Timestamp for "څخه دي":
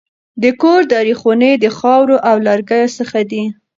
2.99-3.43